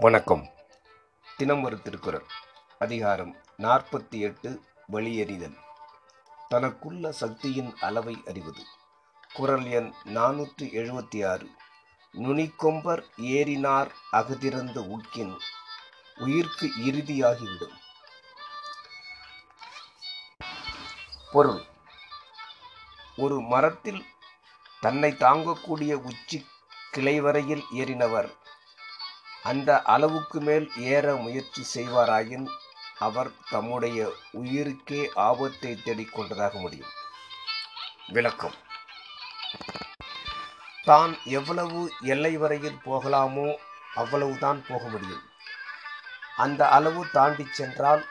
வணக்கம். 0.00 0.48
தினம் 1.36 1.62
ஒரு 1.62 1.82
திருக்குறள். 1.82 2.24
அதிகாரம் 2.78 3.36
நாற்பத்தி 3.58 4.10
எட்டு 4.10 4.62
வெளியெறிதல். 4.92 5.56
தனக்குள்ள 6.50 7.08
சக்தியின் 7.08 7.76
அளவை 7.80 8.22
அறிவது. 8.26 8.62
குரல் 9.32 9.66
எண் 9.66 9.92
நானூற்றி 10.04 10.62
எழுபத்தி 10.62 11.28
ஆறு 11.28 11.50
நுனிக்கொம்பர் 12.12 13.02
ஏறினார் 13.16 13.90
அகதிறந்த 14.12 14.78
உட்கின் 14.78 15.38
உயிர்க்கு 16.16 16.70
இறுதியாகிவிடும். 16.86 17.76
பொருள். 21.32 21.62
ஒரு 23.16 23.40
மரத்தில் 23.40 24.04
தன்னை 24.80 25.12
தாங்கக்கூடிய 25.12 25.92
உச்சி 25.92 26.46
கிளை 26.90 27.20
வரையில் 27.20 27.64
ஏறினவர். 27.74 28.30
அந்த 29.42 29.82
அளவுக்கு 29.82 30.40
மேல் 30.40 30.70
ஏற 30.76 31.16
முயற்சி 31.16 31.62
செய்வாராயின் 31.74 32.46
அவர் 32.98 33.30
தம்முடைய 33.50 34.12
உயிருக்கே 34.32 35.10
ஆபத்தை 35.14 35.80
தேடிக்கொண்டதாக 35.84 36.52
முடியும். 36.52 36.88
விளக்கம். 38.06 38.54
தான் 40.84 41.16
எவ்வளவு 41.24 41.92
எல்லை 42.00 42.36
வரையில் 42.36 42.78
போகலாமோ 42.84 43.56
அவ்வளவுதான் 43.94 44.64
போக 44.68 44.88
முடியும். 44.88 45.22
அந்த 46.36 46.68
அளவு 46.68 47.06
தாண்டி 47.12 47.46
சென்றால் 47.50 48.06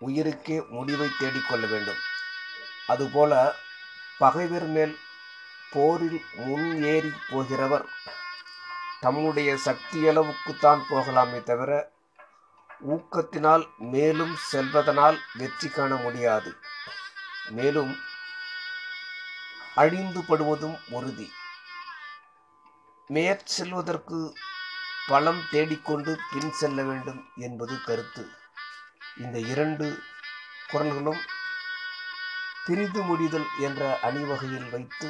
உயிருக்கே 0.00 0.68
முடிவை 0.68 1.08
தேடிக்கொள்ள 1.18 1.66
வேண்டும். 1.66 1.98
அதுபோல 2.86 3.54
பகைவர் 4.18 4.66
மேல் 4.66 4.98
போரில் 5.70 6.20
முன் 6.34 6.82
ஏறி 6.82 7.12
போகிறவர் 7.30 7.84
தம்முடைய 9.00 9.50
சக்தியளவுக்குத்தான் 9.64 10.80
போகலாமே 10.90 11.42
தவிர 11.42 11.72
ஊக்கத்தினால் 12.88 13.64
மேலும் 13.92 14.34
செல்வதனால் 14.52 15.18
வெற்றி 15.38 15.68
காண 15.68 15.94
முடியாது. 15.94 16.50
மேலும் 17.48 17.92
அழிந்து 19.74 20.20
படுவதும் 20.24 20.76
உறுதி. 20.88 21.28
மேற் 23.06 23.44
செல்வதற்கு 23.44 24.18
பலம் 25.06 25.42
தேடிக்கொண்டு 25.50 26.12
பின் 26.32 26.52
செல்ல 26.52 26.82
வேண்டும் 26.82 27.20
என்பது 27.36 27.76
கருத்து. 27.82 28.24
இந்த 29.16 29.38
இரண்டு 29.52 29.86
குரல்களும் 30.72 31.22
பிரிது 32.66 33.02
முடிதல் 33.02 33.48
என்ற 33.58 33.82
அணிவகையில் 34.02 34.68
வைத்து 34.70 35.08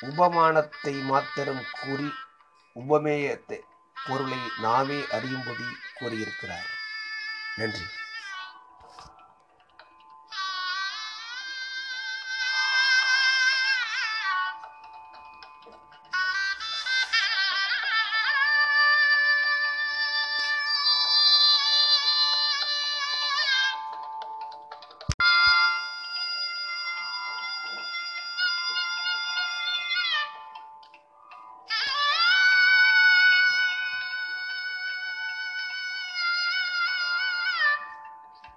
உபமானத்தை 0.00 0.94
மாத்திரம் 1.04 1.64
கூறி 1.80 2.08
உபமேயத்தை 2.78 3.60
பொருளை 4.06 4.38
நாமே 4.60 4.98
அறியும்படி 5.10 5.68
கூறியிருக்கிறார். 5.94 6.70
நன்றி. 7.56 7.84